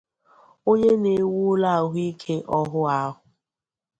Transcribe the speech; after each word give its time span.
onye 0.69 0.91
na-ewu 1.01 1.37
ụlọ 1.51 1.69
ahụike 1.77 2.35
ọhụụ 2.57 2.81
ahụ 2.97 3.13